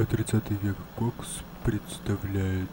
А 0.00 0.04
30 0.04 0.48
век 0.62 0.76
Кокс 0.94 1.40
представляет 1.64 2.68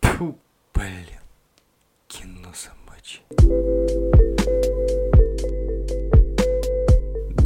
Фу, 0.00 0.36
блин. 0.74 1.20
Кино 2.08 2.52
собачье. 2.52 3.22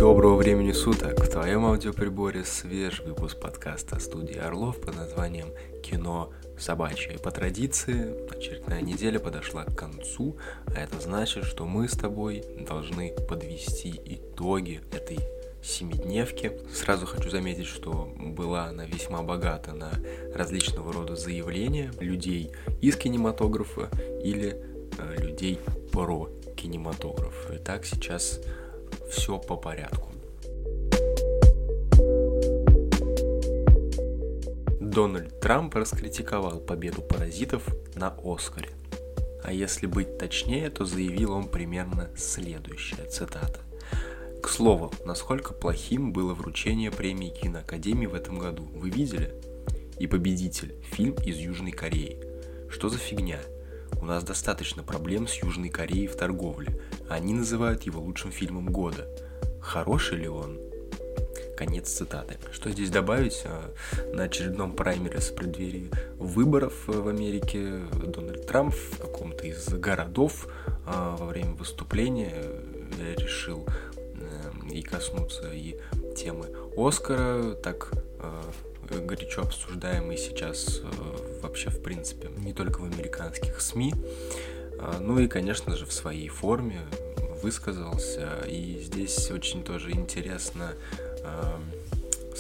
Доброго 0.01 0.37
времени 0.37 0.73
суток! 0.73 1.21
В 1.21 1.29
твоем 1.29 1.67
аудиоприборе 1.67 2.43
свежий 2.43 3.05
выпуск 3.05 3.39
подкаста 3.39 4.01
студии 4.01 4.39
Орлов 4.39 4.81
под 4.81 4.97
названием 4.97 5.49
«Кино 5.83 6.33
собачье». 6.59 7.19
По 7.19 7.31
традиции 7.31 8.15
очередная 8.35 8.81
неделя 8.81 9.19
подошла 9.19 9.65
к 9.65 9.77
концу, 9.77 10.39
а 10.75 10.81
это 10.81 10.99
значит, 11.01 11.45
что 11.45 11.67
мы 11.67 11.87
с 11.87 11.93
тобой 11.93 12.43
должны 12.67 13.13
подвести 13.29 14.01
итоги 14.07 14.81
этой 14.91 15.19
семидневки. 15.63 16.53
Сразу 16.73 17.05
хочу 17.05 17.29
заметить, 17.29 17.67
что 17.67 18.11
была 18.17 18.69
она 18.69 18.87
весьма 18.87 19.21
богата 19.21 19.75
на 19.75 19.91
различного 20.35 20.95
рода 20.95 21.15
заявления 21.15 21.93
людей 22.01 22.53
из 22.81 22.97
кинематографа 22.97 23.91
или 24.25 24.57
э, 24.97 25.17
людей 25.21 25.59
про 25.93 26.31
кинематограф. 26.57 27.51
Итак, 27.51 27.85
сейчас 27.85 28.41
все 29.11 29.39
по 29.39 29.57
порядку. 29.57 30.09
Дональд 34.81 35.39
Трамп 35.41 35.75
раскритиковал 35.75 36.59
победу 36.59 37.03
паразитов 37.03 37.63
на 37.95 38.15
Оскаре. 38.25 38.71
А 39.43 39.53
если 39.53 39.87
быть 39.87 40.19
точнее, 40.19 40.69
то 40.71 40.85
заявил 40.85 41.33
он 41.33 41.49
примерно 41.49 42.11
следующая 42.17 43.05
цитата. 43.05 43.61
К 44.43 44.49
слову, 44.49 44.93
насколько 45.05 45.53
плохим 45.53 46.13
было 46.13 46.35
вручение 46.35 46.91
премии 46.91 47.31
Киноакадемии 47.31 48.07
в 48.07 48.15
этом 48.15 48.39
году, 48.39 48.65
вы 48.75 48.91
видели? 48.91 49.35
И 49.99 50.07
победитель– 50.07 50.75
фильм 50.93 51.15
из 51.25 51.37
Южной 51.37 51.73
Кореи. 51.73 52.19
Что 52.69 52.89
за 52.89 52.99
фигня? 52.99 53.39
У 54.01 54.05
нас 54.07 54.25
достаточно 54.25 54.83
проблем 54.83 55.29
с 55.29 55.35
Южной 55.35 55.69
Кореей 55.69 56.07
в 56.07 56.17
торговле, 56.17 56.81
они 57.11 57.35
называют 57.35 57.83
его 57.83 58.01
лучшим 58.01 58.33
фильмом 58.33 58.67
года. 58.67 59.07
Хороший 59.61 60.19
ли 60.19 60.29
он? 60.29 60.59
Конец 61.57 61.91
цитаты. 61.91 62.39
Что 62.53 62.71
здесь 62.71 62.89
добавить? 62.89 63.43
А, 63.45 63.75
на 64.15 64.23
очередном 64.25 64.73
праймере 64.73 65.21
с 65.21 65.29
преддверии 65.29 65.91
выборов 66.17 66.73
в 66.87 67.09
Америке 67.09 67.81
Дональд 68.07 68.47
Трамп 68.47 68.75
в 68.75 68.99
каком-то 68.99 69.47
из 69.47 69.69
городов 69.69 70.49
а, 70.87 71.17
во 71.17 71.27
время 71.27 71.53
выступления 71.53 72.33
э, 72.33 73.15
решил 73.19 73.67
и 74.71 74.83
коснуться 74.83 75.51
и 75.53 75.77
темы 76.17 76.47
Оскара, 76.77 77.55
так 77.55 77.93
э, 78.21 79.01
горячо 79.01 79.43
обсуждаемый 79.43 80.17
сейчас 80.17 80.81
э, 80.83 81.41
вообще 81.43 81.71
в 81.71 81.83
принципе 81.83 82.29
не 82.39 82.53
только 82.53 82.81
в 82.81 82.85
американских 82.85 83.61
СМИ, 83.61 83.95
э, 83.95 84.60
ну 85.01 85.19
и, 85.19 85.29
конечно 85.29 85.77
же, 85.77 85.87
в 85.87 85.93
своей 85.93 86.29
форме 86.29 86.81
высказался. 87.43 88.45
И 88.47 88.81
здесь 88.83 89.31
очень 89.31 89.63
тоже 89.65 89.93
интересно 89.93 90.75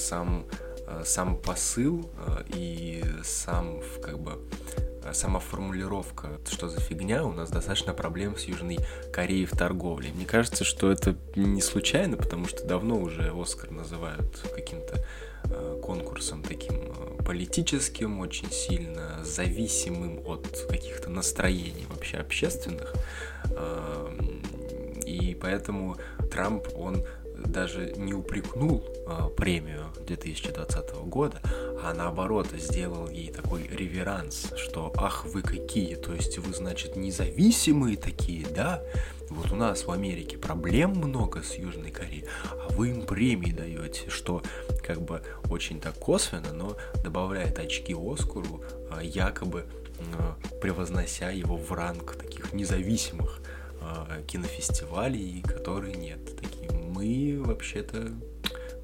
сам, 0.00 0.46
э, 0.86 1.02
сам 1.04 1.36
посыл 1.36 2.10
э, 2.26 2.44
и 2.54 3.04
сам 3.22 3.80
как 4.02 4.18
бы 4.18 4.32
а 4.32 4.89
сама 5.12 5.38
формулировка, 5.40 6.38
что 6.50 6.68
за 6.68 6.80
фигня, 6.80 7.24
у 7.24 7.32
нас 7.32 7.50
достаточно 7.50 7.92
проблем 7.92 8.36
с 8.36 8.44
Южной 8.44 8.78
Кореей 9.12 9.46
в 9.46 9.52
торговле. 9.52 10.10
Мне 10.12 10.26
кажется, 10.26 10.64
что 10.64 10.90
это 10.90 11.16
не 11.36 11.60
случайно, 11.60 12.16
потому 12.16 12.46
что 12.46 12.66
давно 12.66 12.98
уже 12.98 13.32
Оскар 13.34 13.70
называют 13.70 14.38
каким-то 14.54 15.04
э, 15.44 15.80
конкурсом 15.82 16.42
таким 16.42 16.74
э, 16.74 17.22
политическим, 17.24 18.20
очень 18.20 18.50
сильно 18.50 19.24
зависимым 19.24 20.20
от 20.26 20.46
каких-то 20.68 21.10
настроений 21.10 21.86
вообще 21.88 22.18
общественных. 22.18 22.94
Э, 23.50 24.08
и 25.04 25.34
поэтому 25.34 25.96
Трамп, 26.30 26.68
он 26.76 27.04
даже 27.46 27.92
не 27.96 28.14
упрекнул 28.14 28.84
э, 29.06 29.28
премию 29.36 29.86
2020 30.06 30.92
года, 31.06 31.40
а 31.82 31.94
наоборот 31.94 32.48
сделал 32.52 33.08
ей 33.08 33.32
такой 33.32 33.66
реверанс, 33.66 34.52
что 34.56 34.92
ах 34.96 35.24
вы 35.26 35.42
какие, 35.42 35.94
то 35.94 36.12
есть 36.12 36.38
вы, 36.38 36.52
значит, 36.52 36.96
независимые 36.96 37.96
такие, 37.96 38.46
да? 38.46 38.82
Вот 39.30 39.52
у 39.52 39.56
нас 39.56 39.86
в 39.86 39.90
Америке 39.90 40.36
проблем 40.36 40.90
много 40.90 41.42
с 41.42 41.54
Южной 41.54 41.90
Кореей, 41.90 42.24
а 42.44 42.68
вы 42.72 42.90
им 42.90 43.02
премии 43.02 43.52
даете, 43.52 44.10
что 44.10 44.42
как 44.82 45.02
бы 45.02 45.22
очень 45.48 45.80
так 45.80 45.94
косвенно, 45.94 46.52
но 46.52 46.76
добавляет 47.02 47.58
очки 47.58 47.94
Оскару, 47.94 48.62
э, 48.90 49.04
якобы 49.04 49.66
э, 49.98 50.58
превознося 50.60 51.30
его 51.30 51.56
в 51.56 51.70
ранг 51.72 52.16
таких 52.16 52.52
независимых 52.52 53.40
э, 53.80 54.22
кинофестивалей, 54.26 55.42
которые 55.42 55.94
нет. 55.94 56.36
Такие 56.36 56.70
мы 56.72 57.40
вообще-то 57.44 58.10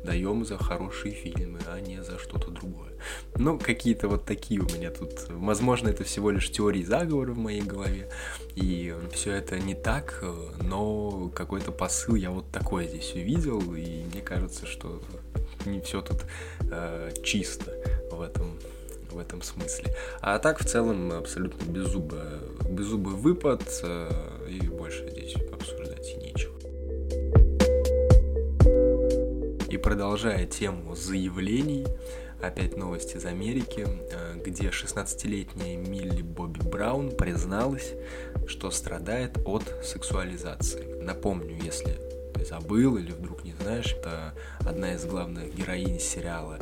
даем 0.06 0.44
за 0.44 0.56
хорошие 0.56 1.15
фильмы, 1.15 1.59
а 1.67 1.81
не 1.81 2.03
за 2.03 2.19
что-то 2.19 2.50
другое. 2.50 2.93
Ну, 3.37 3.59
какие-то 3.59 4.09
вот 4.09 4.25
такие 4.25 4.61
у 4.61 4.65
меня 4.65 4.91
тут. 4.91 5.27
Возможно, 5.28 5.89
это 5.89 6.05
всего 6.05 6.31
лишь 6.31 6.50
теории 6.50 6.83
заговора 6.83 7.33
в 7.33 7.39
моей 7.39 7.62
голове. 7.62 8.09
И 8.55 8.94
все 9.12 9.33
это 9.33 9.59
не 9.59 9.75
так, 9.75 10.25
но 10.62 11.31
какой-то 11.34 11.72
посыл 11.72 12.15
я 12.15 12.31
вот 12.31 12.50
такой 12.50 12.89
здесь 12.89 13.12
увидел. 13.15 13.61
И 13.75 14.05
мне 14.12 14.22
кажется, 14.22 14.67
что 14.67 15.03
не 15.67 15.81
все 15.81 16.00
тут 16.00 16.25
э, 16.71 17.12
чисто 17.23 17.73
в 18.11 18.23
этом 18.23 18.59
в 19.11 19.19
этом 19.19 19.43
смысле. 19.43 19.94
А 20.21 20.38
так 20.38 20.61
в 20.61 20.65
целом 20.65 21.12
абсолютно 21.12 21.65
беззубый, 21.65 22.21
беззубый 22.69 23.15
выпад, 23.15 23.62
э, 23.83 24.11
и 24.49 24.67
больше 24.69 25.09
здесь 25.11 25.34
обсуждать 25.53 25.85
продолжая 29.86 30.47
тему 30.47 30.97
заявлений, 30.97 31.86
опять 32.42 32.76
новости 32.76 33.19
из 33.19 33.24
Америки, 33.24 33.86
э, 33.86 34.34
где 34.44 34.70
16-летняя 34.70 35.76
Милли 35.76 36.22
Бобби 36.22 36.58
Браун 36.58 37.16
призналась, 37.16 37.92
что 38.48 38.72
страдает 38.72 39.38
от 39.44 39.62
сексуализации. 39.84 41.00
Напомню, 41.00 41.56
если 41.62 42.00
ты 42.34 42.44
забыл 42.44 42.96
или 42.96 43.12
вдруг 43.12 43.44
не 43.44 43.54
знаешь, 43.60 43.94
это 43.94 44.34
одна 44.66 44.94
из 44.94 45.04
главных 45.04 45.54
героинь 45.54 46.00
сериала 46.00 46.58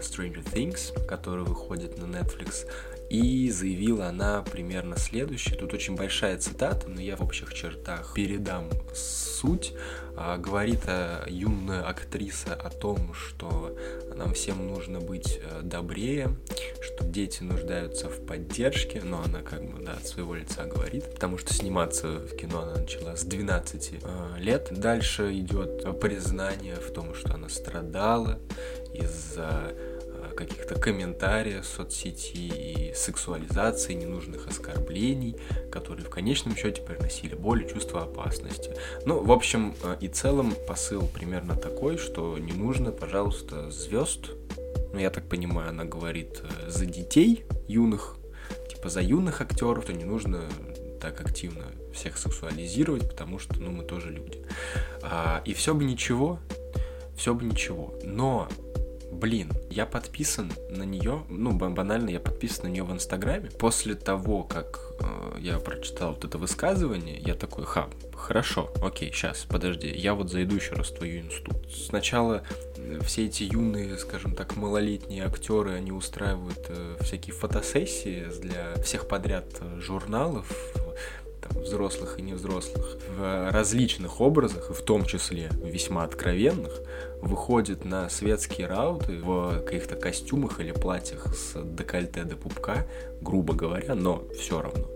Stranger 0.00 0.44
Things, 0.44 1.06
который 1.06 1.44
выходит 1.44 1.98
на 1.98 2.04
Netflix. 2.04 2.66
И 3.10 3.50
заявила 3.50 4.06
она 4.06 4.42
примерно 4.42 4.96
следующее. 4.96 5.56
Тут 5.58 5.74
очень 5.74 5.96
большая 5.96 6.38
цитата, 6.38 6.88
но 6.88 7.00
я 7.00 7.16
в 7.16 7.22
общих 7.22 7.52
чертах 7.52 8.14
передам 8.14 8.70
суть. 8.94 9.74
А, 10.16 10.36
говорит 10.38 10.80
а, 10.86 11.24
юная 11.28 11.82
актриса 11.82 12.54
о 12.54 12.70
том, 12.70 13.12
что 13.14 13.76
нам 14.14 14.34
всем 14.34 14.66
нужно 14.68 15.00
быть 15.00 15.40
э, 15.42 15.62
добрее, 15.62 16.36
что 16.80 17.04
дети 17.04 17.42
нуждаются 17.42 18.08
в 18.08 18.24
поддержке, 18.26 19.00
но 19.02 19.22
она 19.24 19.40
как 19.40 19.64
бы 19.64 19.82
да, 19.82 19.94
от 19.94 20.06
своего 20.06 20.34
лица 20.34 20.64
говорит, 20.64 21.12
потому 21.14 21.38
что 21.38 21.54
сниматься 21.54 22.18
в 22.18 22.36
кино 22.36 22.62
она 22.62 22.74
начала 22.76 23.16
с 23.16 23.24
12 23.24 23.92
э, 24.02 24.38
лет. 24.38 24.68
Дальше 24.70 25.32
идет 25.32 25.98
признание 25.98 26.76
в 26.76 26.92
том, 26.92 27.14
что 27.14 27.34
она 27.34 27.48
страдала 27.48 28.38
из-за 28.94 29.72
каких-то 30.34 30.74
комментариев 30.74 31.64
соцсети 31.64 32.36
и 32.36 32.94
сексуализации, 32.94 33.92
ненужных 33.92 34.48
оскорблений, 34.48 35.36
которые 35.70 36.06
в 36.06 36.10
конечном 36.10 36.56
счете 36.56 36.82
приносили 36.82 37.34
боль 37.34 37.64
и 37.64 37.68
чувство 37.68 38.02
опасности. 38.02 38.70
Ну, 39.04 39.22
в 39.22 39.30
общем 39.30 39.74
э, 39.82 39.96
и 40.00 40.08
целом 40.08 40.54
посыл 40.66 41.06
примерно 41.06 41.56
такой, 41.56 41.98
что 41.98 42.38
не 42.38 42.52
нужно, 42.52 42.92
пожалуйста, 42.92 43.70
звезд, 43.70 44.30
ну, 44.92 44.98
я 44.98 45.10
так 45.10 45.28
понимаю, 45.28 45.70
она 45.70 45.84
говорит 45.84 46.42
э, 46.42 46.70
за 46.70 46.86
детей 46.86 47.44
юных, 47.68 48.16
типа 48.68 48.88
за 48.88 49.00
юных 49.00 49.40
актеров, 49.40 49.86
то 49.86 49.92
не 49.92 50.04
нужно 50.04 50.42
так 51.00 51.20
активно 51.20 51.64
всех 51.92 52.16
сексуализировать, 52.16 53.08
потому 53.08 53.38
что, 53.38 53.60
ну, 53.60 53.70
мы 53.70 53.84
тоже 53.84 54.10
люди. 54.10 54.42
А, 55.02 55.42
и 55.44 55.52
все 55.52 55.74
бы 55.74 55.84
ничего, 55.84 56.38
все 57.16 57.34
бы 57.34 57.44
ничего. 57.44 57.94
Но 58.04 58.48
блин, 59.12 59.52
я 59.70 59.86
подписан 59.86 60.52
на 60.70 60.82
нее, 60.82 61.22
ну, 61.28 61.52
банально, 61.52 62.10
я 62.10 62.20
подписан 62.20 62.64
на 62.64 62.68
нее 62.68 62.82
в 62.82 62.92
Инстаграме. 62.92 63.50
После 63.50 63.94
того, 63.94 64.42
как 64.42 64.80
э, 65.00 65.38
я 65.40 65.58
прочитал 65.58 66.14
вот 66.14 66.24
это 66.24 66.38
высказывание, 66.38 67.18
я 67.18 67.34
такой, 67.34 67.64
ха, 67.64 67.88
хорошо, 68.14 68.72
окей, 68.82 69.12
сейчас, 69.12 69.44
подожди, 69.48 69.88
я 69.88 70.14
вот 70.14 70.30
зайду 70.30 70.56
еще 70.56 70.74
раз 70.74 70.90
в 70.90 70.96
твою 70.96 71.20
инсту. 71.20 71.52
Сначала 71.70 72.42
э, 72.76 73.00
все 73.04 73.26
эти 73.26 73.44
юные, 73.44 73.98
скажем 73.98 74.34
так, 74.34 74.56
малолетние 74.56 75.24
актеры, 75.24 75.72
они 75.72 75.92
устраивают 75.92 76.66
э, 76.68 76.96
всякие 77.00 77.34
фотосессии 77.34 78.26
для 78.40 78.74
всех 78.82 79.06
подряд 79.08 79.46
э, 79.60 79.80
журналов, 79.80 80.46
взрослых 81.62 82.18
и 82.18 82.22
невзрослых, 82.22 82.98
в 83.16 83.50
различных 83.50 84.20
образах, 84.20 84.70
и 84.70 84.74
в 84.74 84.82
том 84.82 85.04
числе 85.04 85.50
весьма 85.62 86.04
откровенных, 86.04 86.80
выходит 87.20 87.84
на 87.84 88.08
светские 88.08 88.66
рауты 88.66 89.18
в 89.18 89.60
каких-то 89.64 89.96
костюмах 89.96 90.60
или 90.60 90.72
платьях 90.72 91.34
с 91.34 91.56
декольте 91.62 92.24
до 92.24 92.36
пупка, 92.36 92.86
грубо 93.20 93.54
говоря, 93.54 93.94
но 93.94 94.24
все 94.38 94.60
равно. 94.60 94.86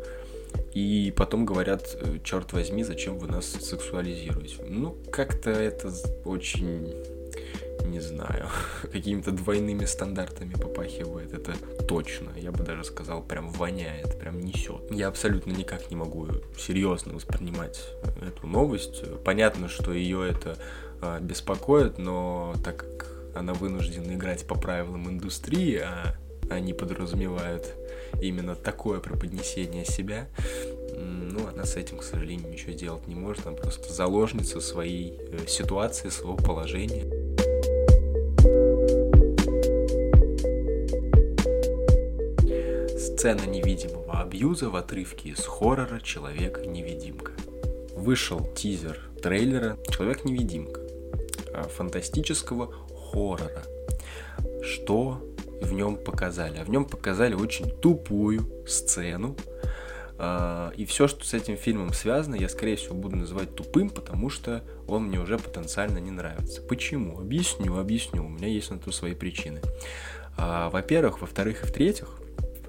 И 0.75 1.13
потом 1.17 1.47
говорят, 1.47 1.97
«Э, 2.01 2.19
черт 2.23 2.53
возьми, 2.53 2.85
зачем 2.85 3.19
вы 3.19 3.29
нас 3.29 3.47
сексуализируете? 3.47 4.63
Ну, 4.69 4.97
как-то 5.11 5.51
это 5.51 5.91
очень 6.25 6.93
не 7.97 8.01
знаю, 8.01 8.49
какими-то 8.93 9.31
двойными 9.31 9.87
стандартами 9.87 10.53
попахивает, 10.53 11.33
это 11.33 11.55
точно. 11.89 12.31
Я 12.37 12.53
бы 12.53 12.63
даже 12.63 12.85
сказал, 12.85 13.23
прям 13.23 13.49
воняет, 13.49 14.19
прям 14.19 14.39
несет. 14.41 14.83
Я 14.91 15.09
абсолютно 15.09 15.53
никак 15.53 15.91
не 15.91 15.97
могу 15.97 16.29
серьезно 16.59 17.15
воспринимать 17.15 17.81
эту 18.21 18.47
новость. 18.47 19.03
Понятно, 19.25 19.69
что 19.69 19.95
ее 19.95 20.29
это 20.29 20.59
а, 21.01 21.21
беспокоит, 21.21 21.97
но 21.97 22.55
так 22.63 22.77
как 22.77 23.07
она 23.35 23.55
вынуждена 23.55 24.13
играть 24.13 24.47
по 24.47 24.55
правилам 24.55 25.09
индустрии, 25.09 25.77
а 25.77 26.17
они 26.51 26.75
подразумевают 26.75 27.75
именно 28.21 28.55
такое 28.55 29.01
преподнесение 29.01 29.87
себя, 29.87 30.29
ну, 30.97 31.47
она 31.49 31.65
с 31.65 31.77
этим, 31.77 31.99
к 31.99 32.03
сожалению, 32.03 32.51
ничего 32.51 32.73
сделать 32.73 33.07
не 33.07 33.15
может, 33.15 33.47
она 33.47 33.57
просто 33.57 33.93
заложница 33.93 34.61
своей 34.61 35.19
э, 35.19 35.47
ситуации, 35.47 36.09
своего 36.09 36.37
положения. 36.37 37.26
Сцена 43.27 43.45
невидимого 43.45 44.21
абьюза 44.21 44.71
в 44.71 44.77
отрывке 44.77 45.31
из 45.31 45.45
хоррора 45.45 45.99
«Человек-невидимка». 45.99 47.33
Вышел 47.97 48.39
тизер 48.55 49.01
трейлера 49.21 49.77
«Человек-невидимка» 49.91 50.81
фантастического 51.77 52.73
хоррора. 52.95 53.65
Что 54.63 55.21
в 55.61 55.73
нем 55.73 55.97
показали? 55.97 56.59
А 56.59 56.65
в 56.65 56.71
нем 56.71 56.85
показали 56.85 57.35
очень 57.35 57.69
тупую 57.69 58.49
сцену, 58.65 59.37
а, 60.19 60.73
и 60.77 60.85
все, 60.85 61.09
что 61.09 61.27
с 61.27 61.35
этим 61.35 61.57
фильмом 61.57 61.93
связано, 61.95 62.37
я, 62.37 62.49
скорее 62.49 62.77
всего, 62.77 62.95
буду 62.95 63.17
называть 63.17 63.57
тупым, 63.57 63.91
потому 63.91 64.31
что 64.31 64.63
он 64.87 65.07
мне 65.07 65.19
уже 65.19 65.37
потенциально 65.37 65.99
не 65.99 66.13
нравится. 66.13 66.63
Почему? 66.63 67.19
Объясню, 67.19 67.77
объясню. 67.77 68.25
У 68.25 68.29
меня 68.29 68.47
есть 68.47 68.71
на 68.71 68.79
то 68.79 68.93
свои 68.93 69.15
причины. 69.17 69.63
А, 70.39 70.71
во-первых, 70.71 71.21
во-вторых 71.23 71.65
и 71.65 71.67
в-третьих, 71.67 72.21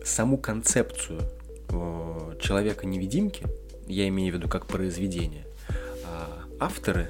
саму 0.07 0.37
концепцию 0.37 1.21
э, 1.69 2.37
человека-невидимки, 2.41 3.45
я 3.87 4.07
имею 4.07 4.33
в 4.33 4.37
виду 4.37 4.49
как 4.49 4.65
произведение, 4.65 5.45
а, 6.05 6.43
авторы 6.59 7.09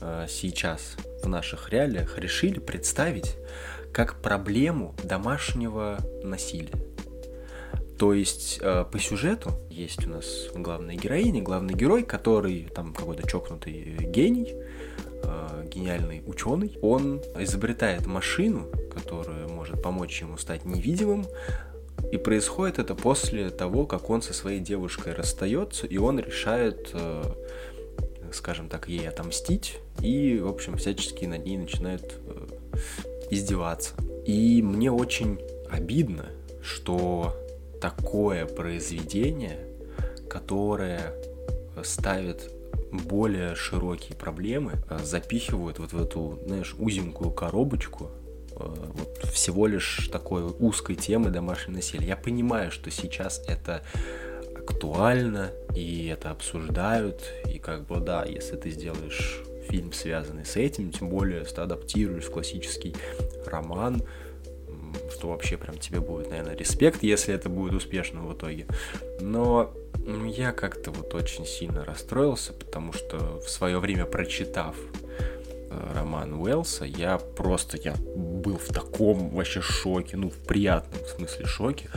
э, 0.00 0.26
сейчас 0.28 0.96
в 1.22 1.28
наших 1.28 1.70
реалиях 1.70 2.18
решили 2.18 2.58
представить 2.58 3.36
как 3.92 4.20
проблему 4.20 4.94
домашнего 5.02 5.98
насилия. 6.22 6.84
То 7.98 8.12
есть 8.12 8.58
э, 8.60 8.84
по 8.90 8.98
сюжету 8.98 9.52
есть 9.70 10.06
у 10.06 10.10
нас 10.10 10.26
главная 10.54 10.96
героиня, 10.96 11.42
главный 11.42 11.74
герой, 11.74 12.02
который 12.02 12.68
там 12.74 12.92
какой-то 12.92 13.26
чокнутый 13.26 13.96
гений, 14.00 14.54
гениальный 15.64 16.22
ученый. 16.24 16.78
Он 16.82 17.20
изобретает 17.38 18.06
машину, 18.06 18.68
которая 18.94 19.48
может 19.48 19.82
помочь 19.82 20.20
ему 20.20 20.38
стать 20.38 20.64
невидимым, 20.64 21.26
и 22.12 22.16
происходит 22.16 22.78
это 22.78 22.94
после 22.94 23.50
того, 23.50 23.86
как 23.86 24.10
он 24.10 24.22
со 24.22 24.32
своей 24.32 24.60
девушкой 24.60 25.14
расстается, 25.14 25.86
и 25.86 25.98
он 25.98 26.18
решает, 26.18 26.90
э, 26.92 27.22
скажем 28.32 28.68
так, 28.68 28.88
ей 28.88 29.08
отомстить, 29.08 29.78
и, 30.00 30.38
в 30.38 30.48
общем, 30.48 30.76
всячески 30.76 31.24
над 31.24 31.44
ней 31.44 31.58
начинает 31.58 32.14
э, 32.26 32.46
издеваться. 33.30 33.94
И 34.24 34.62
мне 34.62 34.90
очень 34.90 35.40
обидно, 35.70 36.26
что 36.62 37.34
такое 37.80 38.46
произведение, 38.46 39.58
которое 40.28 41.14
ставит 41.82 42.50
более 42.92 43.54
широкие 43.54 44.16
проблемы, 44.16 44.74
э, 44.88 44.98
запихивают 45.02 45.78
вот 45.78 45.92
в 45.92 46.00
эту, 46.00 46.38
знаешь, 46.46 46.74
узенькую 46.78 47.30
коробочку, 47.30 48.10
вот 48.56 49.30
всего 49.32 49.66
лишь 49.66 50.08
такой 50.10 50.44
узкой 50.44 50.96
темы 50.96 51.30
домашнего 51.30 51.76
насилия. 51.76 52.08
Я 52.08 52.16
понимаю, 52.16 52.70
что 52.70 52.90
сейчас 52.90 53.42
это 53.46 53.82
актуально, 54.56 55.52
и 55.74 56.06
это 56.06 56.30
обсуждают, 56.30 57.22
и 57.52 57.58
как 57.58 57.86
бы 57.86 58.00
да, 58.00 58.24
если 58.24 58.56
ты 58.56 58.70
сделаешь 58.70 59.42
фильм, 59.68 59.92
связанный 59.92 60.44
с 60.44 60.56
этим, 60.56 60.90
тем 60.90 61.08
более, 61.08 61.40
если 61.40 61.56
ты 61.56 61.60
адаптируешь 61.62 62.26
классический 62.26 62.94
роман, 63.46 64.02
что 65.12 65.28
вообще 65.28 65.56
прям 65.56 65.76
тебе 65.78 66.00
будет, 66.00 66.30
наверное, 66.30 66.56
респект, 66.56 67.02
если 67.02 67.34
это 67.34 67.48
будет 67.48 67.74
успешно 67.74 68.22
в 68.22 68.32
итоге. 68.32 68.66
Но 69.20 69.74
я 70.26 70.52
как-то 70.52 70.90
вот 70.90 71.14
очень 71.14 71.44
сильно 71.46 71.84
расстроился, 71.84 72.52
потому 72.52 72.92
что 72.92 73.40
в 73.40 73.50
свое 73.50 73.78
время 73.78 74.06
прочитав 74.06 74.76
Э, 74.76 75.05
роман 75.70 76.34
Уэллса, 76.34 76.84
я 76.84 77.18
просто, 77.18 77.76
я 77.76 77.94
был 77.96 78.58
в 78.58 78.68
таком 78.68 79.30
вообще 79.30 79.60
шоке, 79.60 80.16
ну, 80.16 80.30
в 80.30 80.38
приятном 80.38 81.04
смысле 81.06 81.46
шоке. 81.46 81.90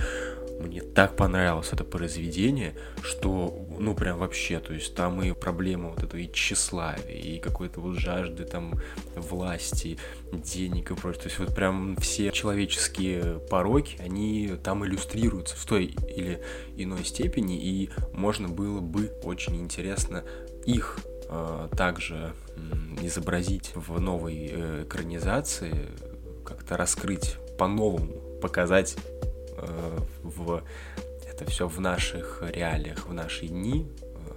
Мне 0.59 0.81
так 0.81 1.15
понравилось 1.15 1.69
это 1.71 1.85
произведение, 1.85 2.75
что, 3.01 3.65
ну, 3.79 3.95
прям 3.95 4.17
вообще, 4.17 4.59
то 4.59 4.73
есть 4.73 4.93
там 4.93 5.21
и 5.21 5.31
проблема 5.31 5.91
вот 5.91 6.03
этого 6.03 6.19
и 6.19 6.29
тщеславия, 6.29 7.15
и 7.15 7.39
какой-то 7.39 7.79
вот 7.79 7.97
жажды 7.97 8.43
там 8.43 8.77
власти, 9.15 9.97
денег 10.33 10.91
и 10.91 10.95
прочее. 10.95 11.21
То 11.21 11.27
есть 11.29 11.39
вот 11.39 11.55
прям 11.55 11.95
все 11.95 12.31
человеческие 12.31 13.39
пороки, 13.49 13.97
они 14.01 14.51
там 14.61 14.85
иллюстрируются 14.85 15.55
в 15.55 15.65
той 15.65 15.85
или 15.85 16.41
иной 16.75 17.05
степени, 17.05 17.57
и 17.57 17.89
можно 18.11 18.49
было 18.49 18.81
бы 18.81 19.13
очень 19.23 19.55
интересно 19.55 20.25
их 20.65 20.99
э, 21.29 21.69
также 21.77 22.33
изобразить 23.01 23.71
в 23.75 23.99
новой 23.99 24.51
э, 24.51 24.83
экранизации, 24.83 25.89
как-то 26.45 26.77
раскрыть 26.77 27.37
по-новому, 27.57 28.13
показать 28.41 28.95
э, 29.57 29.97
в 30.23 30.63
это 31.29 31.49
все 31.49 31.67
в 31.67 31.79
наших 31.79 32.43
реалиях, 32.53 33.07
в 33.07 33.13
наши 33.13 33.47
дни, 33.47 33.87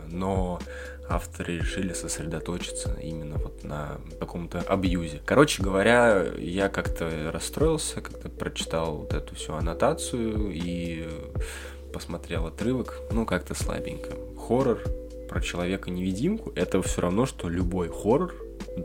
но 0.08 0.60
авторы 1.08 1.58
решили 1.58 1.92
сосредоточиться 1.92 2.96
именно 3.02 3.38
вот 3.38 3.64
на 3.64 3.98
каком-то 4.20 4.60
абьюзе. 4.60 5.20
Короче 5.24 5.62
говоря, 5.62 6.24
я 6.38 6.68
как-то 6.68 7.30
расстроился, 7.32 8.00
когда 8.00 8.28
прочитал 8.28 8.98
вот 8.98 9.12
эту 9.14 9.34
всю 9.34 9.54
аннотацию 9.54 10.50
и 10.52 11.08
посмотрел 11.92 12.46
отрывок, 12.46 13.00
ну 13.10 13.26
как-то 13.26 13.54
слабенько. 13.54 14.10
Хоррор, 14.36 14.82
про 15.32 15.40
человека-невидимку, 15.40 16.52
это 16.56 16.82
все 16.82 17.00
равно, 17.00 17.24
что 17.24 17.48
любой 17.48 17.88
хоррор 17.88 18.34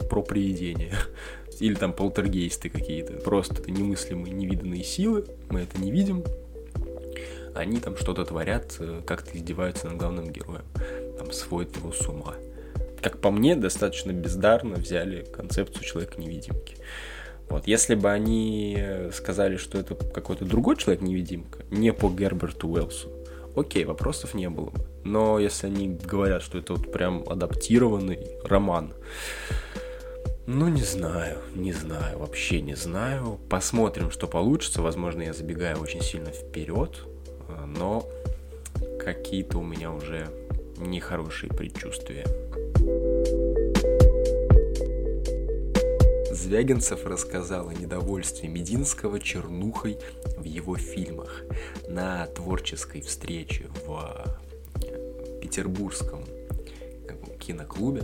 про 0.09 0.21
привидения. 0.21 0.93
Или 1.59 1.73
там 1.73 1.91
полтергейсты 1.91 2.69
какие-то. 2.69 3.13
Просто 3.13 3.55
это 3.55 3.69
немыслимые, 3.69 4.33
невиданные 4.33 4.83
силы, 4.83 5.25
мы 5.49 5.61
это 5.61 5.77
не 5.77 5.91
видим. 5.91 6.23
Они 7.53 7.79
там 7.79 7.97
что-то 7.97 8.23
творят, 8.23 8.77
э, 8.79 9.01
как-то 9.05 9.37
издеваются 9.37 9.87
над 9.87 9.97
главным 9.97 10.31
героем. 10.31 10.63
Там 11.17 11.33
сводят 11.33 11.75
его 11.75 11.91
с 11.91 12.07
ума. 12.07 12.35
Как 13.01 13.19
по 13.19 13.29
мне, 13.29 13.57
достаточно 13.57 14.11
бездарно 14.13 14.75
взяли 14.75 15.25
концепцию 15.35 15.83
человека-невидимки. 15.83 16.77
Вот, 17.49 17.67
если 17.67 17.95
бы 17.95 18.09
они 18.09 18.81
сказали, 19.11 19.57
что 19.57 19.79
это 19.79 19.95
какой-то 19.95 20.45
другой 20.45 20.77
человек-невидимка, 20.77 21.65
не 21.71 21.91
по 21.91 22.09
Герберту 22.09 22.69
Уэллсу, 22.69 23.09
окей, 23.57 23.85
вопросов 23.85 24.33
не 24.33 24.49
было 24.49 24.69
бы. 24.69 24.85
Но 25.03 25.39
если 25.39 25.67
они 25.67 25.89
говорят, 25.89 26.41
что 26.41 26.57
это 26.57 26.73
вот 26.73 26.91
прям 26.91 27.23
адаптированный 27.27 28.19
роман, 28.43 28.93
ну, 30.45 30.69
не 30.69 30.83
знаю, 30.83 31.39
не 31.55 31.73
знаю, 31.73 32.19
вообще 32.19 32.61
не 32.61 32.75
знаю. 32.75 33.37
Посмотрим, 33.49 34.11
что 34.11 34.27
получится. 34.27 34.81
Возможно, 34.81 35.21
я 35.21 35.33
забегаю 35.33 35.79
очень 35.79 36.01
сильно 36.01 36.29
вперед, 36.31 37.01
но 37.65 38.07
какие-то 39.03 39.57
у 39.57 39.63
меня 39.63 39.91
уже 39.91 40.29
нехорошие 40.77 41.51
предчувствия. 41.51 42.25
Звягинцев 46.37 47.03
рассказал 47.05 47.69
о 47.69 47.73
недовольстве 47.73 48.47
Мединского 48.47 49.19
чернухой 49.19 49.97
в 50.37 50.43
его 50.43 50.77
фильмах 50.77 51.41
на 51.89 52.27
творческой 52.27 53.01
встрече 53.01 53.65
в 53.85 54.39
петербургском 55.41 56.23
киноклубе. 57.39 58.03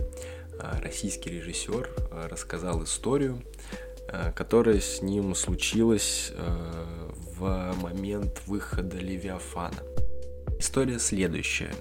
А, 0.58 0.80
российский 0.82 1.30
режиссер 1.30 1.88
а, 2.10 2.28
рассказал 2.28 2.82
историю, 2.82 3.40
которая 4.34 4.80
с 4.80 5.00
ним 5.00 5.34
случилась 5.36 6.32
в 6.36 7.74
момент 7.80 8.42
выхода 8.46 8.98
Левиафана. 8.98 9.78
История 10.58 10.98
следующая. 10.98 11.72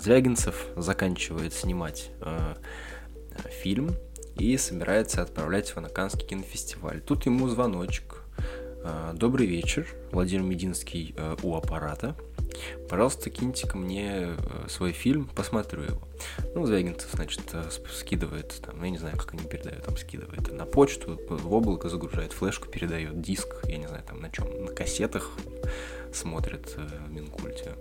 Звягинцев 0.00 0.66
заканчивает 0.76 1.52
снимать 1.52 2.10
фильм 3.62 3.94
и 4.40 4.56
собирается 4.56 5.22
отправлять 5.22 5.70
его 5.70 5.82
на 5.82 5.88
Каннский 5.88 6.26
кинофестиваль. 6.26 7.00
Тут 7.00 7.26
ему 7.26 7.48
звоночек. 7.48 8.22
А, 8.82 9.12
Добрый 9.12 9.46
вечер, 9.46 9.86
Владимир 10.12 10.42
Мединский 10.42 11.14
у 11.42 11.54
аппарата. 11.54 12.16
Пожалуйста, 12.88 13.30
киньте 13.30 13.66
ко 13.66 13.76
мне 13.76 14.36
э, 14.36 14.36
свой 14.68 14.92
фильм, 14.92 15.26
посмотрю 15.34 15.82
его. 15.82 16.00
Ну, 16.54 16.66
Звягинцев, 16.66 17.10
значит, 17.12 17.42
э, 17.52 17.64
скидывает, 17.92 18.60
там, 18.64 18.82
я 18.82 18.90
не 18.90 18.98
знаю, 18.98 19.16
как 19.16 19.32
они 19.34 19.44
передают, 19.44 19.84
там 19.84 19.96
скидывает 19.96 20.52
на 20.52 20.64
почту, 20.66 21.20
в 21.28 21.52
облако 21.52 21.88
загружает 21.88 22.32
флешку, 22.32 22.68
передает 22.68 23.20
диск, 23.20 23.48
я 23.64 23.78
не 23.78 23.86
знаю, 23.86 24.02
там 24.04 24.20
на 24.20 24.30
чем, 24.30 24.64
на 24.64 24.72
кассетах 24.72 25.30
смотрит 26.12 26.74
э, 26.76 26.86
в 27.06 27.12
Минкульте 27.12 27.76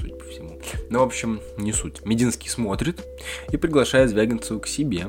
судя 0.00 0.14
по 0.14 0.24
всему. 0.24 0.60
Ну, 0.88 1.00
в 1.00 1.02
общем, 1.02 1.40
не 1.56 1.72
суть. 1.72 2.04
Мединский 2.04 2.48
смотрит 2.48 3.04
и 3.52 3.56
приглашает 3.56 4.10
Звягинцева 4.10 4.58
к 4.58 4.66
себе. 4.66 5.06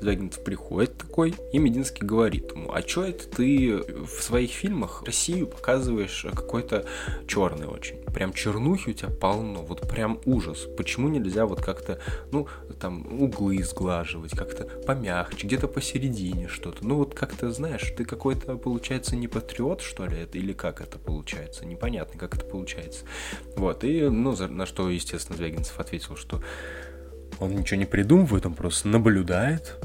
Звягинцев 0.00 0.42
приходит 0.42 0.96
такой, 0.98 1.34
и 1.52 1.58
Мединский 1.58 2.06
говорит 2.06 2.50
ему, 2.52 2.72
а 2.72 2.82
чё 2.82 3.04
это 3.04 3.26
ты 3.28 3.76
в 3.76 4.22
своих 4.22 4.50
фильмах 4.50 5.02
Россию 5.04 5.46
показываешь 5.46 6.26
какой-то 6.34 6.84
черный 7.26 7.66
очень? 7.66 7.96
Прям 8.14 8.32
чернухи 8.32 8.90
у 8.90 8.92
тебя 8.92 9.10
полно, 9.10 9.62
вот 9.62 9.88
прям 9.88 10.20
ужас. 10.24 10.66
Почему 10.76 11.08
нельзя 11.08 11.46
вот 11.46 11.60
как-то, 11.60 11.98
ну, 12.30 12.46
там, 12.80 13.20
углы 13.20 13.62
сглаживать, 13.64 14.32
как-то 14.32 14.64
помягче, 14.86 15.46
где-то 15.46 15.68
посередине 15.68 16.48
что-то? 16.48 16.86
Ну, 16.86 16.96
вот 16.96 17.14
как-то, 17.14 17.50
знаешь, 17.50 17.92
ты 17.96 18.04
какой-то, 18.04 18.56
получается, 18.56 19.16
не 19.16 19.26
патриот, 19.26 19.80
что 19.80 20.06
ли, 20.06 20.18
это, 20.18 20.38
или 20.38 20.52
как 20.52 20.80
это 20.80 20.98
получается? 20.98 21.66
Непонятно, 21.66 22.18
как 22.18 22.36
это 22.36 22.44
получается. 22.44 23.04
Вот, 23.56 23.84
и 23.84 24.08
ну, 24.24 24.48
на 24.48 24.66
что, 24.66 24.88
естественно, 24.90 25.36
Звягинцев 25.36 25.78
ответил, 25.78 26.16
что 26.16 26.42
он 27.38 27.54
ничего 27.54 27.78
не 27.78 27.86
придумывает, 27.86 28.46
он 28.46 28.54
просто 28.54 28.88
наблюдает, 28.88 29.76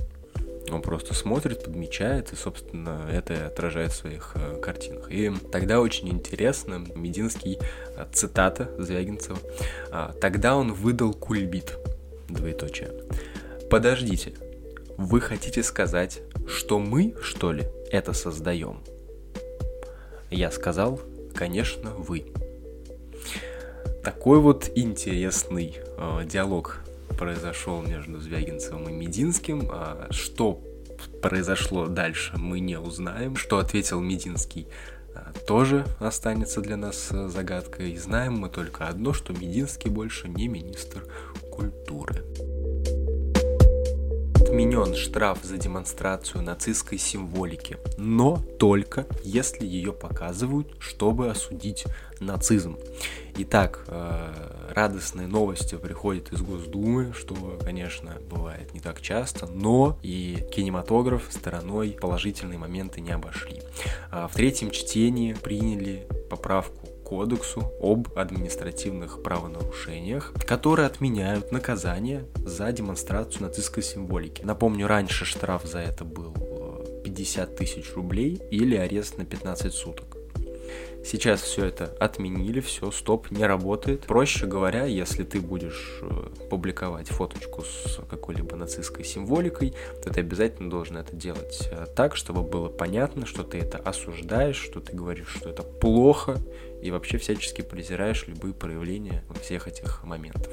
он 0.71 0.81
просто 0.81 1.13
смотрит, 1.13 1.63
подмечает, 1.63 2.31
и, 2.31 2.35
собственно, 2.35 3.07
это 3.11 3.47
отражает 3.47 3.91
в 3.91 3.95
своих 3.95 4.33
э, 4.35 4.59
картинах. 4.61 5.11
И 5.11 5.31
тогда 5.51 5.81
очень 5.81 6.09
интересно, 6.09 6.83
Мединский, 6.95 7.57
э, 7.95 8.05
цитата 8.13 8.69
Звягинцева, 8.77 9.39
э, 9.91 10.13
тогда 10.21 10.55
он 10.55 10.73
выдал 10.73 11.13
кульбит, 11.13 11.77
двоеточие. 12.27 12.91
Подождите, 13.69 14.33
вы 14.97 15.21
хотите 15.21 15.63
сказать, 15.63 16.21
что 16.47 16.79
мы, 16.79 17.15
что 17.21 17.51
ли, 17.51 17.65
это 17.91 18.13
создаем? 18.13 18.83
Я 20.29 20.51
сказал, 20.51 21.01
конечно, 21.33 21.91
вы. 21.91 22.25
Такой 24.03 24.39
вот 24.39 24.71
интересный 24.75 25.77
э, 25.97 26.21
диалог 26.25 26.79
произошел 27.17 27.81
между 27.81 28.19
Звягинцевым 28.19 28.89
и 28.89 28.93
Мединским. 28.93 29.69
А 29.71 30.07
что 30.11 30.61
произошло 31.21 31.87
дальше, 31.87 32.37
мы 32.37 32.59
не 32.59 32.79
узнаем. 32.79 33.35
Что 33.35 33.57
ответил 33.57 33.99
Мединский, 33.99 34.67
а, 35.15 35.33
тоже 35.45 35.85
останется 35.99 36.61
для 36.61 36.77
нас 36.77 37.09
э, 37.11 37.27
загадкой. 37.27 37.91
И 37.91 37.97
знаем 37.97 38.37
мы 38.37 38.49
только 38.49 38.87
одно, 38.87 39.13
что 39.13 39.33
Мединский 39.33 39.89
больше 39.89 40.29
не 40.29 40.47
министр 40.47 41.03
культуры 41.51 42.23
отменен 44.49 44.95
штраф 44.95 45.37
за 45.43 45.57
демонстрацию 45.57 46.41
нацистской 46.41 46.97
символики, 46.97 47.77
но 47.99 48.41
только 48.57 49.05
если 49.23 49.63
ее 49.63 49.93
показывают, 49.93 50.75
чтобы 50.79 51.29
осудить 51.29 51.85
нацизм. 52.19 52.75
Итак, 53.37 53.85
э, 53.87 54.71
радостные 54.73 55.27
новости 55.27 55.75
приходят 55.75 56.33
из 56.33 56.41
Госдумы, 56.41 57.13
что, 57.13 57.59
конечно, 57.63 58.17
бывает 58.27 58.73
не 58.73 58.79
так 58.79 59.01
часто, 59.01 59.45
но 59.45 59.99
и 60.01 60.43
кинематограф 60.51 61.27
стороной 61.29 61.91
положительные 61.91 62.57
моменты 62.57 63.01
не 63.01 63.11
обошли. 63.11 63.61
А 64.09 64.27
в 64.27 64.33
третьем 64.33 64.71
чтении 64.71 65.33
приняли 65.33 66.07
поправку 66.29 66.78
кодексу 67.09 67.73
об 67.81 68.07
административных 68.15 69.23
правонарушениях, 69.23 70.31
которые 70.45 70.85
отменяют 70.85 71.51
наказание 71.51 72.25
за 72.35 72.71
демонстрацию 72.71 73.41
нацистской 73.43 73.81
символики. 73.81 74.43
Напомню, 74.43 74.85
раньше 74.85 75.25
штраф 75.25 75.63
за 75.65 75.79
это 75.79 76.05
был 76.05 76.33
50 77.03 77.49
э, 77.49 77.55
тысяч 77.55 77.93
рублей 77.95 78.39
или 78.51 78.75
арест 78.75 79.17
на 79.17 79.25
15 79.25 79.73
суток. 79.73 80.18
Сейчас 81.03 81.41
все 81.41 81.65
это 81.65 81.85
отменили, 81.99 82.59
все, 82.59 82.91
стоп, 82.91 83.31
не 83.31 83.45
работает. 83.45 84.01
Проще 84.01 84.45
говоря, 84.45 84.85
если 84.85 85.23
ты 85.23 85.39
будешь 85.39 85.99
э, 86.01 86.29
публиковать 86.49 87.07
фоточку 87.07 87.63
с 87.63 87.99
какой-либо 88.09 88.55
нацистской 88.55 89.05
символикой, 89.05 89.73
то 90.03 90.11
ты 90.11 90.19
обязательно 90.19 90.69
должен 90.69 90.97
это 90.97 91.15
делать 91.15 91.69
э, 91.71 91.85
так, 91.95 92.15
чтобы 92.15 92.43
было 92.43 92.67
понятно, 92.67 93.25
что 93.25 93.43
ты 93.43 93.59
это 93.59 93.77
осуждаешь, 93.77 94.57
что 94.57 94.81
ты 94.81 94.95
говоришь, 94.95 95.29
что 95.29 95.49
это 95.49 95.63
плохо, 95.63 96.37
и 96.81 96.91
вообще 96.91 97.17
всячески 97.17 97.61
презираешь 97.61 98.27
любые 98.27 98.53
проявления 98.53 99.23
всех 99.41 99.67
этих 99.67 100.03
моментов 100.03 100.51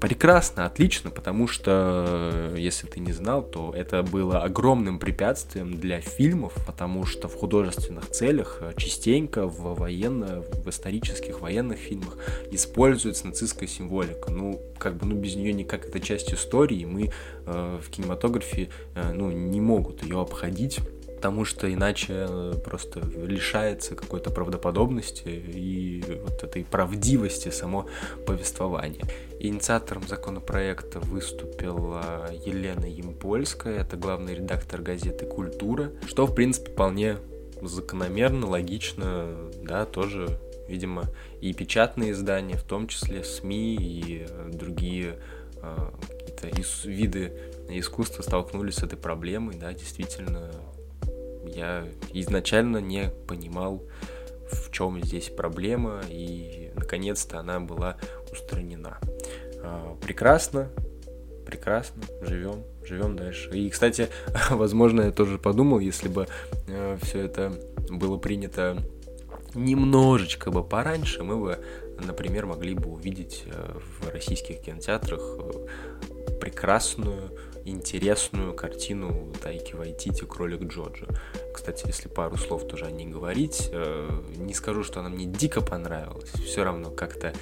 прекрасно, 0.00 0.64
отлично, 0.64 1.10
потому 1.10 1.46
что, 1.46 2.52
если 2.56 2.86
ты 2.86 3.00
не 3.00 3.12
знал, 3.12 3.42
то 3.42 3.72
это 3.76 4.02
было 4.02 4.42
огромным 4.42 4.98
препятствием 4.98 5.74
для 5.74 6.00
фильмов, 6.00 6.54
потому 6.66 7.04
что 7.04 7.28
в 7.28 7.34
художественных 7.36 8.10
целях 8.10 8.58
э, 8.60 8.72
частенько 8.76 9.46
в 9.46 9.74
военно, 9.78 10.42
в 10.42 10.68
исторических 10.68 11.40
военных 11.40 11.78
фильмах 11.78 12.16
используется 12.50 13.26
нацистская 13.26 13.68
символика. 13.68 14.30
Ну, 14.30 14.60
как 14.78 14.96
бы, 14.96 15.06
ну, 15.06 15.14
без 15.14 15.36
нее 15.36 15.52
никак 15.52 15.86
это 15.86 16.00
часть 16.00 16.32
истории, 16.32 16.84
мы 16.86 17.10
э, 17.46 17.78
в 17.82 17.90
кинематографе, 17.90 18.70
э, 18.94 19.12
ну, 19.12 19.30
не 19.30 19.60
могут 19.60 20.02
ее 20.02 20.20
обходить 20.20 20.80
потому 21.20 21.44
что 21.44 21.70
иначе 21.70 22.14
э, 22.26 22.54
просто 22.64 23.00
лишается 23.00 23.94
какой-то 23.94 24.30
правдоподобности 24.30 25.28
и 25.28 26.02
вот 26.22 26.42
этой 26.42 26.64
правдивости 26.64 27.50
само 27.50 27.86
повествование. 28.24 29.04
Инициатором 29.38 30.08
законопроекта 30.08 30.98
выступила 30.98 32.30
Елена 32.46 32.86
Емпольская, 32.86 33.80
это 33.82 33.98
главный 33.98 34.34
редактор 34.34 34.80
газеты 34.80 35.26
«Культура», 35.26 35.92
что, 36.06 36.24
в 36.24 36.34
принципе, 36.34 36.70
вполне 36.70 37.18
закономерно, 37.60 38.46
логично, 38.46 39.28
да, 39.62 39.84
тоже, 39.84 40.40
видимо, 40.68 41.04
и 41.42 41.52
печатные 41.52 42.12
издания, 42.12 42.56
в 42.56 42.62
том 42.62 42.88
числе 42.88 43.24
СМИ 43.24 43.76
и 43.76 44.26
другие 44.50 45.18
э, 45.56 45.90
какие-то 46.00 46.88
виды 46.88 47.32
искусства 47.68 48.22
столкнулись 48.22 48.76
с 48.76 48.82
этой 48.82 48.96
проблемой, 48.96 49.56
да, 49.56 49.74
действительно 49.74 50.50
я 51.54 51.86
изначально 52.12 52.78
не 52.78 53.10
понимал, 53.26 53.82
в 54.50 54.70
чем 54.70 55.00
здесь 55.02 55.28
проблема, 55.28 56.00
и 56.08 56.70
наконец-то 56.74 57.38
она 57.38 57.60
была 57.60 57.96
устранена. 58.32 58.98
А, 59.62 59.96
прекрасно, 60.00 60.70
прекрасно, 61.46 62.02
живем, 62.22 62.64
живем 62.84 63.16
дальше. 63.16 63.50
И, 63.50 63.68
кстати, 63.70 64.08
возможно, 64.50 65.02
я 65.02 65.12
тоже 65.12 65.38
подумал, 65.38 65.78
если 65.78 66.08
бы 66.08 66.26
э, 66.68 66.98
все 67.02 67.20
это 67.20 67.52
было 67.90 68.16
принято 68.18 68.76
немножечко 69.54 70.50
бы 70.50 70.62
пораньше, 70.62 71.22
мы 71.22 71.36
бы, 71.36 71.58
например, 71.98 72.46
могли 72.46 72.74
бы 72.74 72.90
увидеть 72.90 73.44
э, 73.46 73.78
в 74.00 74.08
российских 74.10 74.60
кинотеатрах 74.62 75.20
э, 75.38 75.66
прекрасную 76.40 77.30
интересную 77.64 78.54
картину 78.54 79.32
Тайки 79.42 79.74
Вайтити. 79.74 80.24
«Кролик 80.24 80.62
Джоджо». 80.62 81.06
Кстати, 81.54 81.86
если 81.86 82.08
пару 82.08 82.36
слов 82.36 82.66
тоже 82.66 82.86
о 82.86 82.90
ней 82.90 83.06
говорить, 83.06 83.68
э, 83.70 84.22
не 84.38 84.54
скажу, 84.54 84.82
что 84.82 85.00
она 85.00 85.10
мне 85.10 85.26
дико 85.26 85.60
понравилась, 85.60 86.30
все 86.30 86.64
равно 86.64 86.90
как-то 86.90 87.32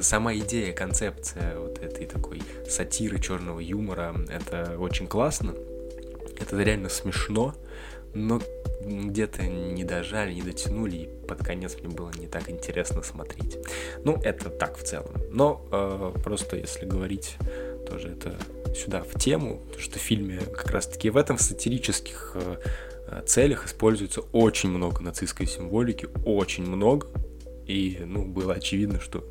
сама 0.00 0.34
идея, 0.36 0.72
концепция 0.72 1.58
вот 1.58 1.78
этой 1.78 2.06
такой 2.06 2.42
сатиры 2.68 3.18
черного 3.18 3.60
юмора, 3.60 4.14
это 4.28 4.76
очень 4.78 5.06
классно, 5.06 5.54
это 6.38 6.60
реально 6.60 6.88
смешно, 6.88 7.54
но 8.16 8.40
где-то 8.80 9.42
не 9.42 9.84
дожали, 9.84 10.32
не 10.32 10.42
дотянули, 10.42 10.96
и 10.96 11.26
под 11.26 11.44
конец 11.44 11.76
мне 11.80 11.88
было 11.88 12.10
не 12.18 12.26
так 12.26 12.50
интересно 12.50 13.02
смотреть. 13.02 13.58
Ну, 14.04 14.16
это 14.22 14.48
так 14.48 14.78
в 14.78 14.82
целом. 14.82 15.12
Но 15.30 15.66
э, 15.70 16.12
просто 16.22 16.56
если 16.56 16.86
говорить, 16.86 17.36
тоже 17.88 18.08
это 18.10 18.36
сюда 18.74 19.02
в 19.02 19.18
тему, 19.18 19.58
потому 19.66 19.82
что 19.82 19.98
в 19.98 20.02
фильме 20.02 20.38
как 20.38 20.70
раз-таки 20.70 21.10
в 21.10 21.16
этом 21.16 21.36
в 21.36 21.42
сатирических 21.42 22.32
э, 22.34 22.56
э, 23.08 23.22
целях 23.26 23.66
используется 23.66 24.22
очень 24.32 24.70
много 24.70 25.02
нацистской 25.02 25.46
символики, 25.46 26.08
очень 26.24 26.66
много, 26.66 27.08
и, 27.66 27.98
ну, 28.04 28.24
было 28.24 28.54
очевидно, 28.54 29.00
что 29.00 29.24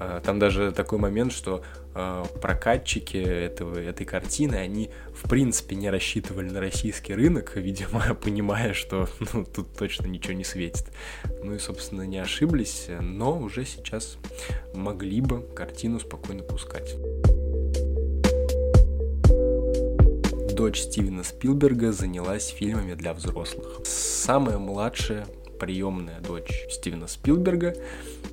А, 0.00 0.20
там 0.20 0.38
даже 0.38 0.72
такой 0.72 0.98
момент, 0.98 1.30
что 1.30 1.62
э, 1.62 1.62
прокатчики 1.92 3.16
этого, 3.16 3.78
этой 3.78 4.06
картины, 4.06 4.54
они 4.54 4.90
в 5.12 5.28
принципе 5.28 5.76
не 5.76 5.90
рассчитывали 5.90 6.48
на 6.48 6.60
российский 6.60 7.14
рынок, 7.14 7.56
видимо, 7.56 8.14
понимая, 8.22 8.74
что 8.74 9.08
ну, 9.32 9.44
тут 9.44 9.76
точно 9.76 10.06
ничего 10.06 10.34
не 10.34 10.44
светит. 10.44 10.86
Ну 11.42 11.54
и, 11.54 11.58
собственно, 11.58 12.02
не 12.02 12.18
ошиблись, 12.18 12.86
но 13.00 13.38
уже 13.38 13.64
сейчас 13.64 14.18
могли 14.74 15.20
бы 15.20 15.42
картину 15.54 16.00
спокойно 16.00 16.42
пускать. 16.42 16.94
Дочь 20.54 20.80
Стивена 20.80 21.24
Спилберга 21.24 21.90
занялась 21.90 22.48
фильмами 22.48 22.94
для 22.94 23.14
взрослых. 23.14 23.80
Самая 23.84 24.58
младшая 24.58 25.26
приемная 25.60 26.20
дочь 26.20 26.66
Стивена 26.70 27.06
Спилберга, 27.06 27.76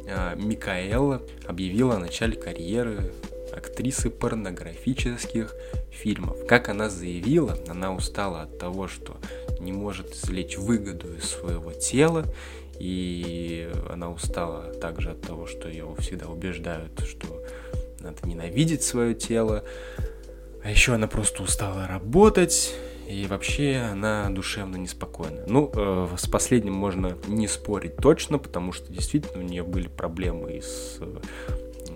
а, 0.09 0.35
Микаэла, 0.35 1.21
объявила 1.45 1.95
о 1.95 1.99
начале 1.99 2.35
карьеры 2.35 3.11
актрисы 3.57 4.09
порнографических 4.09 5.53
фильмов. 5.91 6.45
Как 6.47 6.69
она 6.69 6.89
заявила, 6.89 7.57
она 7.67 7.93
устала 7.93 8.43
от 8.43 8.57
того, 8.57 8.87
что 8.87 9.17
не 9.59 9.71
может 9.71 10.13
извлечь 10.13 10.57
выгоду 10.57 11.13
из 11.15 11.25
своего 11.25 11.73
тела, 11.73 12.25
и 12.79 13.69
она 13.89 14.09
устала 14.11 14.73
также 14.73 15.11
от 15.11 15.21
того, 15.21 15.47
что 15.47 15.67
ее 15.67 15.95
всегда 15.99 16.27
убеждают, 16.27 16.99
что 17.05 17.27
надо 17.99 18.27
ненавидеть 18.27 18.83
свое 18.83 19.15
тело. 19.15 19.63
А 20.63 20.69
еще 20.69 20.93
она 20.93 21.07
просто 21.07 21.43
устала 21.43 21.87
работать, 21.87 22.75
и 23.07 23.25
вообще 23.27 23.77
она 23.77 24.29
душевно 24.29 24.75
неспокойна. 24.75 25.43
Ну, 25.47 25.71
э, 25.73 26.07
с 26.17 26.27
последним 26.27 26.73
можно 26.73 27.17
не 27.27 27.47
спорить 27.47 27.95
точно, 27.95 28.37
потому 28.37 28.73
что 28.73 28.91
действительно 28.91 29.39
у 29.39 29.45
нее 29.45 29.63
были 29.63 29.87
проблемы 29.87 30.57
и 30.57 30.61
с, 30.61 30.99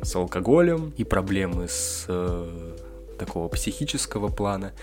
с 0.02 0.16
алкоголем, 0.16 0.94
и 0.98 1.04
проблемы 1.04 1.68
с 1.68 2.06
э, 2.08 2.76
такого 3.20 3.48
психического 3.50 4.30
плана, 4.30 4.74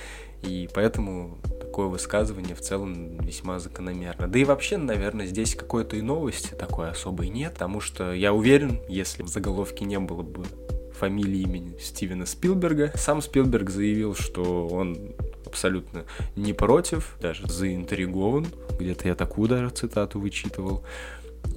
и 0.42 0.68
поэтому 0.72 1.38
такое 1.60 1.86
высказывание 1.86 2.54
в 2.54 2.60
целом 2.60 3.18
весьма 3.18 3.58
закономерно. 3.58 4.28
Да 4.28 4.38
и 4.38 4.44
вообще, 4.44 4.76
наверное, 4.76 5.26
здесь 5.26 5.54
какой-то 5.54 5.96
и 5.96 6.02
новости 6.02 6.54
такой 6.54 6.90
особой 6.90 7.28
нет, 7.28 7.54
потому 7.54 7.80
что 7.80 8.12
я 8.12 8.32
уверен, 8.32 8.80
если 8.88 9.22
в 9.22 9.28
заголовке 9.28 9.84
не 9.84 9.98
было 9.98 10.22
бы 10.22 10.44
фамилии 10.98 11.42
имени 11.42 11.78
Стивена 11.78 12.26
Спилберга. 12.26 12.92
Сам 12.96 13.22
Спилберг 13.22 13.70
заявил, 13.70 14.14
что 14.14 14.66
он 14.66 15.14
абсолютно 15.46 16.04
не 16.36 16.52
против, 16.52 17.16
даже 17.20 17.46
заинтригован. 17.46 18.46
Где-то 18.78 19.08
я 19.08 19.14
такую 19.14 19.48
даже 19.48 19.70
цитату 19.70 20.20
вычитывал. 20.20 20.84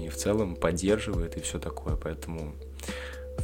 И 0.00 0.08
в 0.08 0.16
целом 0.16 0.56
поддерживает 0.56 1.36
и 1.36 1.40
все 1.40 1.58
такое. 1.58 1.96
Поэтому 1.96 2.54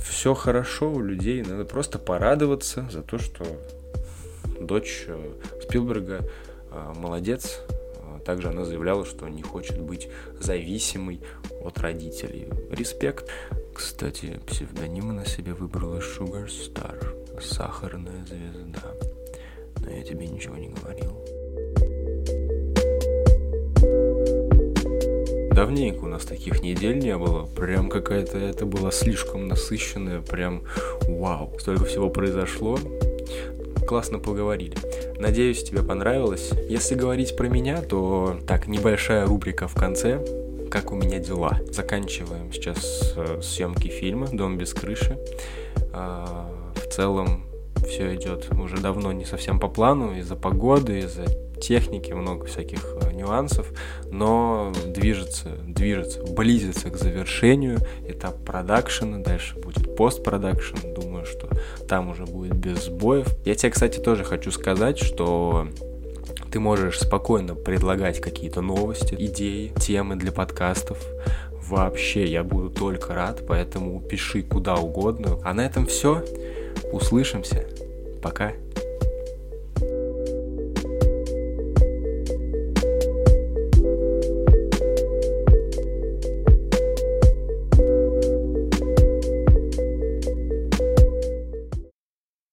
все 0.03 0.35
хорошо 0.35 0.93
у 0.93 1.01
людей. 1.01 1.43
Надо 1.43 1.65
просто 1.65 1.99
порадоваться 1.99 2.89
за 2.91 3.03
то, 3.03 3.19
что 3.19 3.45
дочь 4.61 5.05
э, 5.07 5.33
Спилберга 5.63 6.21
э, 6.71 6.93
молодец. 6.97 7.61
А 8.03 8.21
также 8.21 8.49
она 8.49 8.65
заявляла, 8.65 9.05
что 9.05 9.29
не 9.29 9.43
хочет 9.43 9.81
быть 9.81 10.09
зависимой 10.41 11.21
от 11.63 11.79
родителей. 11.79 12.49
Респект. 12.71 13.29
Кстати, 13.75 14.41
псевдоним 14.47 15.15
на 15.15 15.25
себе 15.25 15.55
выбрала 15.55 16.01
Sugar 16.01 16.47
Star, 16.47 17.41
сахарная 17.41 18.25
звезда 18.27 18.93
но 19.89 19.95
я 19.95 20.03
тебе 20.03 20.27
ничего 20.27 20.57
не 20.57 20.69
говорил. 20.69 21.13
Давненько 25.59 26.05
у 26.05 26.07
нас 26.07 26.25
таких 26.25 26.63
недель 26.63 27.01
не 27.01 27.17
было. 27.17 27.45
Прям 27.45 27.91
какая-то 27.91 28.39
это 28.39 28.65
была 28.65 28.93
слишком 28.93 29.49
насыщенная. 29.49 30.21
Прям 30.21 30.63
вау. 31.09 31.53
Столько 31.59 31.85
всего 31.87 32.11
произошло. 32.11 32.79
Классно 33.85 34.21
поговорили. 34.21 34.77
Надеюсь, 35.19 35.65
тебе 35.65 35.83
понравилось. 35.83 36.53
Если 36.69 36.95
говорить 36.95 37.37
про 37.37 37.49
меня, 37.49 37.83
то 37.83 38.39
так, 38.47 38.69
небольшая 38.69 39.27
рубрика 39.27 39.67
в 39.67 39.75
конце. 39.75 40.25
Как 40.71 40.93
у 40.93 40.95
меня 40.95 41.19
дела? 41.19 41.59
Заканчиваем 41.73 42.53
сейчас 42.53 43.15
э, 43.17 43.41
съемки 43.43 43.89
фильма 43.89 44.29
«Дом 44.29 44.59
без 44.59 44.73
крыши». 44.73 45.19
А, 45.93 46.49
в 46.77 46.89
целом 46.89 47.47
все 47.85 48.15
идет 48.15 48.47
уже 48.53 48.77
давно 48.77 49.11
не 49.11 49.25
совсем 49.25 49.59
по 49.59 49.67
плану 49.67 50.17
из-за 50.17 50.37
погоды, 50.37 51.01
из-за 51.01 51.25
техники, 51.61 52.13
много 52.13 52.47
всяких 52.47 52.85
э, 53.03 53.13
нюансов, 53.13 53.73
но 54.11 54.73
движется, 54.87 55.51
движется, 55.67 56.23
близится 56.23 56.91
к 56.91 56.97
завершению 56.97 57.79
этап 58.07 58.45
продакшена, 58.45 59.19
дальше 59.19 59.57
будет 59.57 59.97
постпродакшн, 59.97 60.77
думаю, 60.95 61.25
что 61.25 61.49
там 61.89 62.11
уже 62.11 62.25
будет 62.25 62.55
без 62.55 62.85
сбоев. 62.85 63.29
Я 63.45 63.55
тебе, 63.55 63.71
кстати, 63.71 63.99
тоже 63.99 64.25
хочу 64.25 64.51
сказать, 64.51 64.99
что 64.99 65.69
ты 66.51 66.61
можешь 66.61 67.01
спокойно 67.01 67.55
предлагать 67.55 68.21
какие-то 68.21 68.61
новости, 68.61 69.15
идеи, 69.19 69.73
темы 69.79 70.17
для 70.17 70.33
подкастов. 70.33 70.99
Вообще, 71.69 72.25
я 72.25 72.43
буду 72.43 72.71
только 72.71 73.15
рад, 73.15 73.45
поэтому 73.47 74.01
пиши 74.01 74.43
куда 74.43 74.77
угодно. 74.77 75.39
А 75.45 75.53
на 75.53 75.67
этом 75.67 75.87
все. 75.87 76.25
Услышимся. 76.93 77.67
Пока. 78.23 78.53